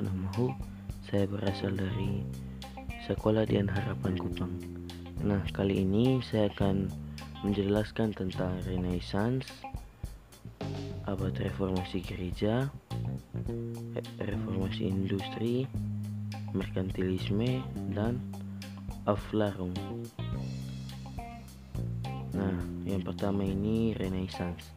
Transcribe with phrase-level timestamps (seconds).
[0.00, 0.48] Mahu.
[1.04, 2.24] Saya berasal dari
[3.04, 4.56] Sekolah Dian Harapan Kupang.
[5.20, 6.88] Nah, kali ini saya akan
[7.44, 9.44] menjelaskan tentang Renaissance,
[11.04, 12.72] abad reformasi gereja,
[14.16, 15.68] reformasi industri,
[16.56, 17.60] merkantilisme,
[17.92, 18.16] dan
[19.04, 19.76] Aufklärung.
[22.32, 22.56] Nah,
[22.88, 24.72] yang pertama ini Renaissance.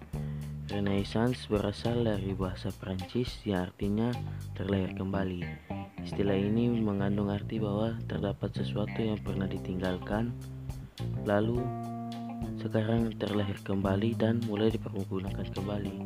[0.66, 4.10] Renaissance berasal dari bahasa Prancis yang artinya
[4.58, 5.46] terlahir kembali.
[6.02, 10.34] Istilah ini mengandung arti bahwa terdapat sesuatu yang pernah ditinggalkan,
[11.22, 11.62] lalu
[12.58, 16.02] sekarang terlahir kembali dan mulai dipergunakan kembali.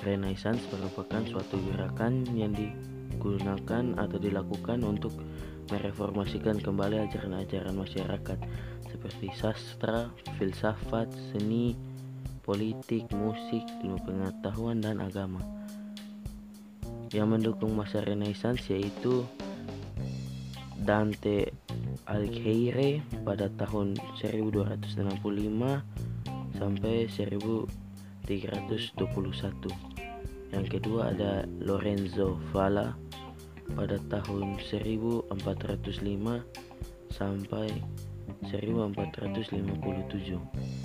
[0.00, 5.12] Renaissance merupakan suatu gerakan yang digunakan atau dilakukan untuk
[5.68, 8.38] mereformasikan kembali ajaran-ajaran masyarakat
[8.88, 10.08] seperti sastra,
[10.40, 11.91] filsafat, seni,
[12.42, 15.38] politik, musik, ilmu pengetahuan, dan agama.
[17.14, 19.22] Yang mendukung masa Renaissance yaitu
[20.82, 21.54] Dante
[22.10, 28.26] Alighieri pada tahun 1265 sampai 1321.
[30.52, 32.98] Yang kedua ada Lorenzo Valla
[33.78, 35.30] pada tahun 1405
[37.14, 37.70] sampai
[38.42, 40.81] 1457.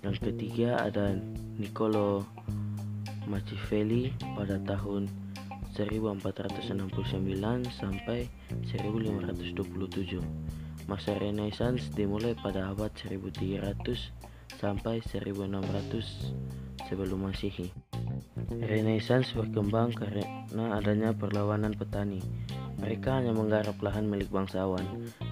[0.00, 1.16] Yang ketiga ada
[1.60, 2.24] Niccolo
[3.28, 5.06] Machiavelli pada tahun
[5.76, 6.82] 1469
[7.68, 8.26] sampai
[8.68, 10.20] 1527.
[10.90, 14.10] Masa Renaissance dimulai pada abad 1300
[14.58, 17.70] sampai 1600 sebelum Masehi.
[18.50, 22.18] Renaissance berkembang karena adanya perlawanan petani.
[22.82, 24.82] Mereka hanya menggarap lahan milik bangsawan.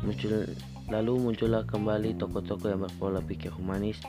[0.07, 0.47] Muncul,
[0.89, 4.01] lalu muncullah kembali tokoh-tokoh yang berpola pikir humanis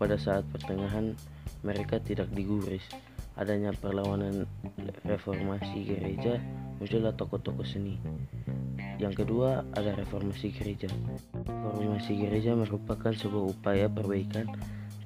[0.00, 1.12] pada saat pertengahan
[1.60, 2.82] mereka tidak digubris.
[3.32, 4.44] Adanya perlawanan
[5.08, 6.36] reformasi gereja,
[6.76, 7.96] muncullah tokoh-tokoh seni.
[9.00, 10.88] Yang kedua ada reformasi gereja.
[11.48, 14.52] Reformasi gereja merupakan sebuah upaya perbaikan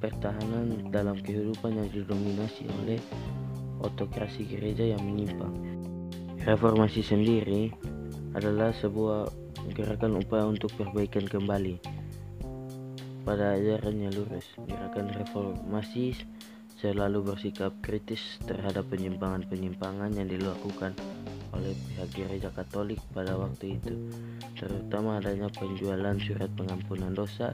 [0.02, 2.98] pertahanan dalam kehidupan yang didominasi oleh
[3.82, 5.54] otokrasi gereja yang menyimpang.
[6.42, 7.70] Reformasi sendiri
[8.34, 11.80] adalah sebuah gerakan upaya untuk perbaikan kembali
[13.26, 14.46] pada ajarannya lurus.
[14.70, 16.14] Gerakan reformasi
[16.78, 20.94] selalu bersikap kritis terhadap penyimpangan-penyimpangan yang dilakukan
[21.56, 24.12] oleh pihak gereja Katolik pada waktu itu,
[24.54, 27.50] terutama adanya penjualan surat pengampunan dosa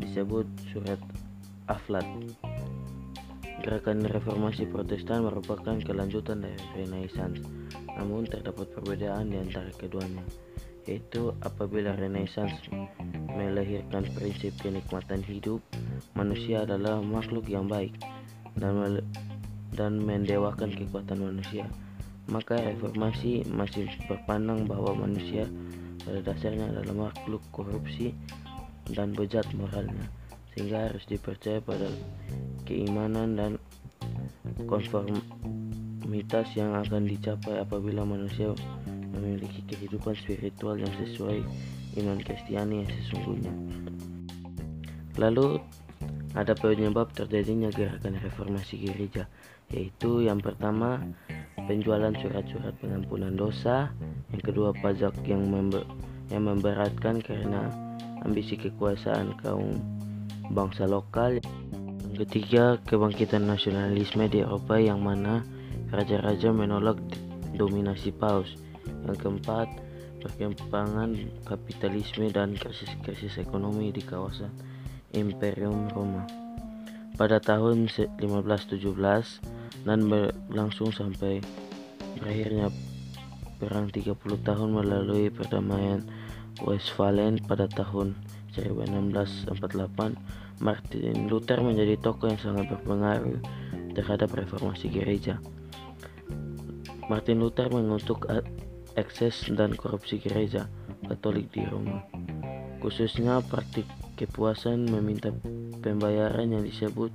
[0.00, 0.98] disebut surat
[1.70, 2.04] Aflat.
[3.64, 7.40] Gerakan reformasi Protestan merupakan kelanjutan dari Renaissance,
[7.96, 10.24] namun terdapat perbedaan di antara keduanya
[10.84, 12.68] yaitu apabila Renaissance
[13.32, 15.60] melahirkan prinsip kenikmatan hidup,
[16.12, 17.96] manusia adalah makhluk yang baik
[18.60, 19.00] dan
[19.74, 21.66] dan mendewakan kekuatan manusia.
[22.24, 25.44] Maka reformasi masih berpandang bahwa manusia
[26.04, 28.16] pada dasarnya adalah makhluk korupsi
[28.92, 30.08] dan bejat moralnya,
[30.52, 31.88] sehingga harus dipercaya pada
[32.64, 33.52] keimanan dan
[34.68, 38.52] konformitas yang akan dicapai apabila manusia
[39.14, 41.40] memiliki kehidupan spiritual yang sesuai
[42.02, 43.54] iman Kristiani yang sesungguhnya.
[45.14, 45.62] Lalu
[46.34, 49.30] ada penyebab terjadinya gerakan reformasi gereja,
[49.70, 50.98] yaitu yang pertama
[51.70, 53.94] penjualan surat-surat pengampunan dosa,
[54.34, 55.86] yang kedua pajak yang member,
[56.34, 57.70] yang memberatkan karena
[58.26, 59.78] ambisi kekuasaan kaum
[60.50, 61.38] bangsa lokal,
[62.10, 65.46] yang ketiga kebangkitan nasionalisme di Eropa yang mana
[65.94, 66.98] raja-raja menolak
[67.54, 68.50] dominasi paus,
[69.04, 69.68] yang keempat,
[70.24, 74.50] perkembangan kapitalisme dan krisis-krisis ekonomi di kawasan
[75.12, 76.24] Imperium Roma.
[77.14, 78.80] Pada tahun 1517
[79.86, 81.38] dan berlangsung sampai
[82.18, 82.72] berakhirnya
[83.60, 86.02] perang 30 tahun melalui perdamaian
[86.62, 88.14] Westphalen pada tahun
[88.54, 89.54] 1648,
[90.62, 93.42] Martin Luther menjadi tokoh yang sangat berpengaruh
[93.94, 95.42] terhadap reformasi gereja.
[97.10, 98.26] Martin Luther mengutuk
[98.94, 100.70] ekses dan korupsi gereja
[101.04, 102.00] Katolik di Roma.
[102.80, 103.84] Khususnya praktik
[104.16, 105.32] kepuasan meminta
[105.82, 107.12] pembayaran yang disebut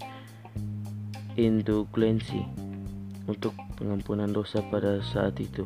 [1.40, 2.44] indulgensi
[3.30, 5.64] untuk pengampunan dosa pada saat itu.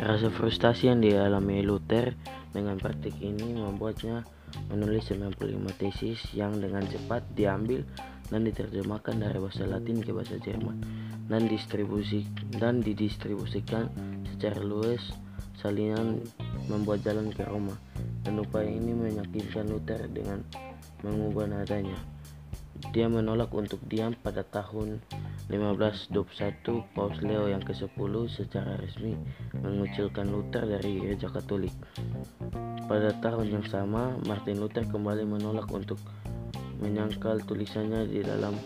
[0.00, 2.16] Rasa frustasi yang dialami Luther
[2.50, 4.26] dengan praktik ini membuatnya
[4.72, 5.38] menulis 95
[5.78, 7.86] tesis yang dengan cepat diambil
[8.30, 10.82] dan diterjemahkan dari bahasa Latin ke bahasa Jerman
[11.30, 12.26] dan distribusi
[12.58, 13.86] dan didistribusikan
[14.40, 15.12] secara luas
[15.60, 16.24] salinan
[16.64, 17.76] membuat jalan ke Roma
[18.24, 20.40] dan upaya ini meyakinkan Luther dengan
[21.04, 22.00] mengubah nadanya.
[22.96, 25.04] Dia menolak untuk diam pada tahun
[25.52, 26.16] 1521
[26.96, 29.12] Paus Leo yang ke-10 secara resmi
[29.60, 31.76] mengucilkan Luther dari gereja Katolik.
[32.88, 36.00] Pada tahun yang sama, Martin Luther kembali menolak untuk
[36.80, 38.56] menyangkal tulisannya di dalam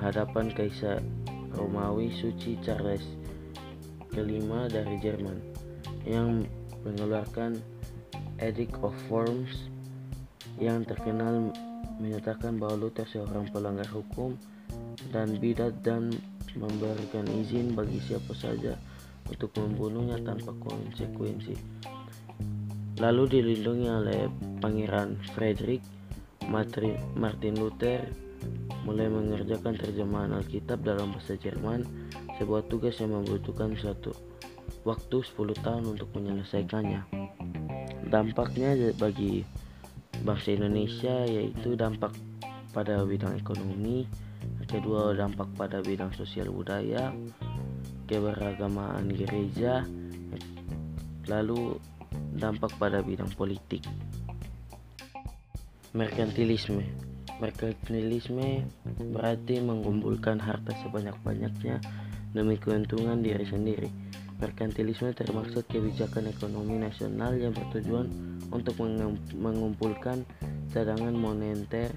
[0.00, 1.04] hadapan Kaisar
[1.52, 3.25] Romawi Suci Charles
[4.12, 5.38] kelima dari Jerman
[6.06, 6.46] yang
[6.86, 7.58] mengeluarkan
[8.38, 9.70] Edict of Worms
[10.60, 11.50] yang terkenal
[11.96, 14.36] menyatakan bahwa Luther seorang pelanggar hukum
[15.12, 16.12] dan bidat dan
[16.56, 18.76] memberikan izin bagi siapa saja
[19.28, 21.56] untuk membunuhnya tanpa konsekuensi.
[22.96, 24.20] Lalu dilindungi oleh
[24.60, 25.84] Pangeran Frederick,
[26.48, 28.08] Martin Luther
[28.86, 31.84] mulai mengerjakan terjemahan Alkitab dalam bahasa Jerman,
[32.36, 34.12] sebuah tugas yang membutuhkan suatu
[34.84, 37.02] waktu 10 tahun untuk menyelesaikannya.
[38.06, 39.42] Dampaknya bagi
[40.22, 42.14] bangsa Indonesia yaitu dampak
[42.70, 44.06] pada bidang ekonomi,
[44.66, 47.14] kedua dampak pada bidang sosial budaya
[48.10, 49.86] keberagamaan gereja
[51.30, 51.78] lalu
[52.34, 53.82] dampak pada bidang politik
[55.94, 56.82] merkantilisme
[57.38, 58.66] merkantilisme
[59.14, 61.78] berarti mengumpulkan harta sebanyak-banyaknya
[62.36, 63.88] demi keuntungan diri sendiri
[64.36, 68.12] merkantilisme termaksud kebijakan ekonomi nasional yang bertujuan
[68.52, 68.76] untuk
[69.32, 70.28] mengumpulkan
[70.68, 71.88] cadangan moneter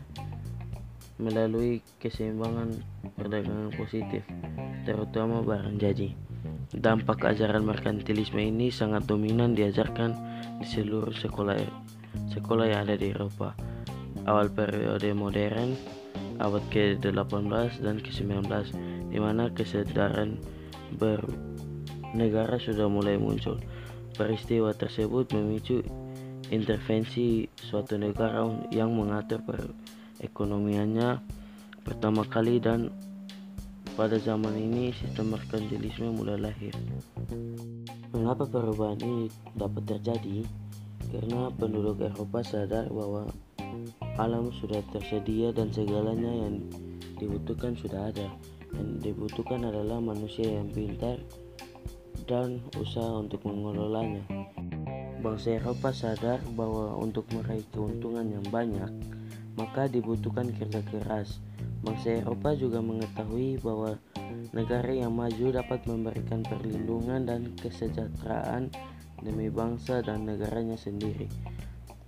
[1.19, 2.79] melalui keseimbangan
[3.19, 4.23] perdagangan positif,
[4.87, 6.15] terutama barang jadi.
[6.71, 10.15] Dampak ajaran merkantilisme ini sangat dominan diajarkan
[10.63, 11.59] di seluruh sekolah
[12.31, 13.51] sekolah yang ada di Eropa.
[14.23, 15.75] Awal periode modern,
[16.39, 18.47] abad ke-18 dan ke-19,
[19.09, 20.37] di mana kesadaran
[20.95, 23.57] bernegara sudah mulai muncul.
[24.15, 25.81] Peristiwa tersebut memicu
[26.49, 29.69] intervensi suatu negara yang mengatur per
[30.19, 31.21] ekonomiannya
[31.85, 32.89] pertama kali dan
[33.99, 36.71] pada zaman ini sistem merkantilisme mulai lahir.
[38.15, 40.47] Mengapa perubahan ini dapat terjadi?
[41.09, 43.27] Karena penduduk Eropa sadar bahwa
[44.15, 46.63] alam sudah tersedia dan segalanya yang
[47.19, 48.27] dibutuhkan sudah ada.
[48.73, 51.17] Yang dibutuhkan adalah manusia yang pintar
[52.29, 54.21] dan usaha untuk mengelolanya.
[55.19, 58.87] Bangsa Eropa sadar bahwa untuk meraih keuntungan yang banyak,
[59.59, 61.43] maka dibutuhkan kerja keras.
[61.83, 63.99] Bangsa Eropa juga mengetahui bahwa
[64.55, 68.71] negara yang maju dapat memberikan perlindungan dan kesejahteraan
[69.19, 71.27] demi bangsa dan negaranya sendiri.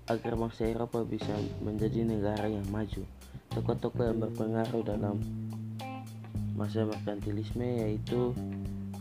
[0.07, 3.03] Agar bangsa Eropa bisa menjadi negara yang maju,
[3.51, 5.19] tokoh-tokoh yang berpengaruh dalam
[6.61, 8.37] masa merkantilisme yaitu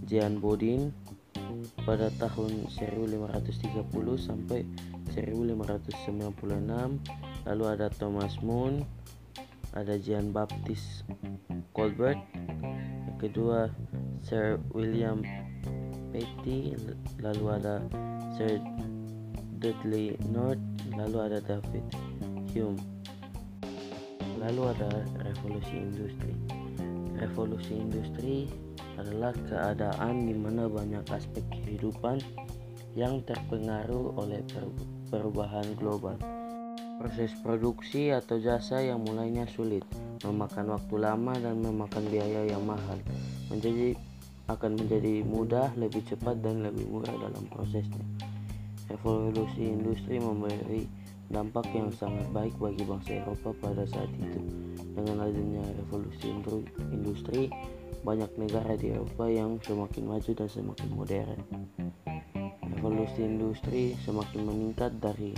[0.08, 0.96] Jean Bodin
[1.84, 3.84] pada tahun 1530
[4.16, 4.64] sampai
[5.12, 6.24] 1596
[7.44, 8.80] lalu ada Thomas Moon
[9.76, 11.04] ada Jean Baptiste
[11.76, 12.16] Colbert
[13.04, 13.68] yang kedua
[14.24, 15.20] Sir William
[16.16, 16.72] Petty
[17.20, 17.84] lalu ada
[18.40, 18.56] Sir
[19.60, 20.64] Dudley North
[20.96, 21.84] lalu ada David
[22.56, 22.80] Hume.
[24.40, 26.59] Lalu ada revolusi industri
[27.20, 28.48] revolusi industri
[28.96, 32.18] adalah keadaan di mana banyak aspek kehidupan
[32.96, 34.40] yang terpengaruh oleh
[35.12, 36.16] perubahan global
[37.00, 39.80] Proses produksi atau jasa yang mulainya sulit,
[40.20, 43.00] memakan waktu lama dan memakan biaya yang mahal,
[43.48, 43.96] menjadi
[44.52, 48.04] akan menjadi mudah, lebih cepat dan lebih murah dalam prosesnya.
[48.92, 50.99] Revolusi industri memberi
[51.30, 54.42] dampak yang sangat baik bagi bangsa Eropa pada saat itu.
[54.98, 56.26] Dengan adanya revolusi
[56.90, 57.46] industri,
[58.02, 61.38] banyak negara di Eropa yang semakin maju dan semakin modern.
[62.74, 65.32] Revolusi industri semakin meningkat dari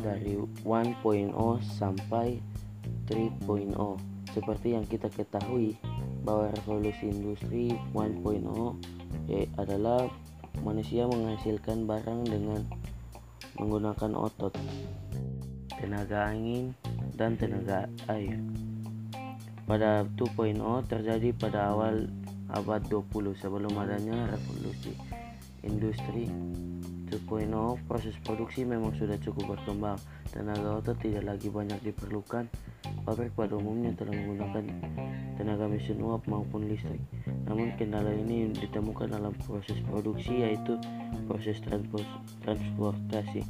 [0.00, 0.98] dari 1.0
[1.76, 2.40] sampai
[3.06, 3.44] 3.0
[4.32, 5.76] seperti yang kita ketahui
[6.24, 8.22] bahwa revolusi industri 1.0
[9.28, 10.08] ya, adalah
[10.64, 12.64] manusia menghasilkan barang dengan
[13.60, 14.56] menggunakan otot
[15.76, 16.72] tenaga angin
[17.20, 18.40] dan tenaga air.
[19.68, 20.56] Pada 2.0
[20.88, 22.08] terjadi pada awal
[22.50, 24.96] abad 20 sebelum adanya revolusi
[25.62, 26.26] industri
[27.12, 27.52] 2.0
[27.84, 30.00] proses produksi memang sudah cukup berkembang.
[30.30, 32.48] Tenaga otot tidak lagi banyak diperlukan.
[33.04, 34.64] Pabrik pada umumnya telah menggunakan
[35.36, 37.02] tenaga mesin uap maupun listrik
[37.50, 40.78] namun kendala ini ditemukan dalam proses produksi yaitu
[41.26, 41.58] proses
[42.46, 43.42] transportasi.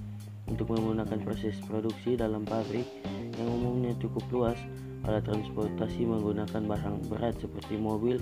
[0.48, 2.88] Untuk menggunakan proses produksi dalam pabrik
[3.36, 4.56] yang umumnya cukup luas
[5.04, 8.16] alat transportasi menggunakan barang berat seperti mobil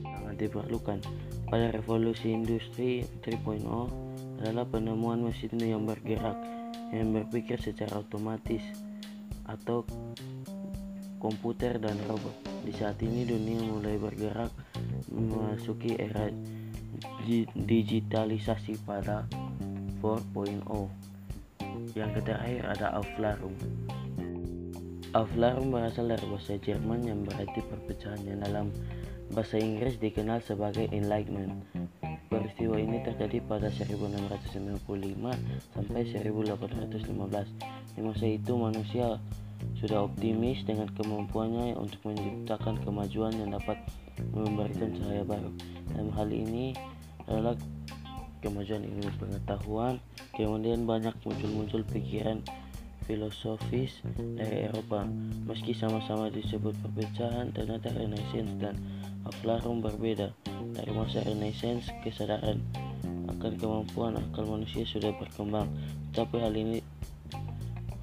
[0.00, 0.98] sangat diperlukan.
[1.52, 3.68] Pada revolusi industri 3.0
[4.40, 6.40] adalah penemuan mesin yang bergerak
[6.88, 8.64] yang berpikir secara otomatis
[9.44, 9.84] atau
[11.20, 12.32] komputer dan robot.
[12.64, 14.50] Di saat ini dunia mulai bergerak
[15.12, 16.32] memasuki era
[17.54, 19.28] digitalisasi pada
[20.00, 20.64] 4.0.
[21.94, 23.56] Yang terakhir ada Aufklärung.
[25.12, 28.66] Aufklärung berasal dari bahasa Jerman yang berarti perpecahan yang dalam
[29.32, 31.60] bahasa Inggris dikenal sebagai Enlightenment.
[32.32, 34.88] Peristiwa ini terjadi pada 1695
[35.76, 37.92] sampai 1815.
[37.92, 39.20] Di masa itu manusia
[39.82, 43.82] sudah optimis dengan kemampuannya untuk menciptakan kemajuan yang dapat
[44.30, 45.50] memberikan cahaya baru.
[45.90, 46.70] Dalam hal ini
[47.26, 47.58] adalah
[48.38, 49.98] kemajuan ilmu pengetahuan,
[50.38, 52.38] kemudian banyak muncul-muncul pikiran
[53.10, 53.98] filosofis
[54.38, 55.02] dari Eropa.
[55.50, 58.78] Meski sama-sama disebut perpecahan, ternyata Renaissance dan
[59.26, 60.30] Aufklärung berbeda.
[60.78, 62.62] Dari masa Renaissance, kesadaran
[63.34, 65.66] akan kemampuan akal manusia sudah berkembang,
[66.14, 66.78] tetapi hal ini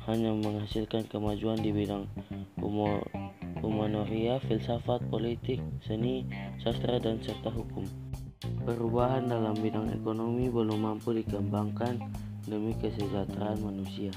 [0.09, 2.09] hanya menghasilkan kemajuan di bidang
[3.61, 6.25] humanoria, filsafat, politik, seni,
[6.65, 7.85] sastra, dan serta hukum.
[8.65, 12.01] Perubahan dalam bidang ekonomi belum mampu dikembangkan
[12.49, 14.09] demi kesejahteraan manusia.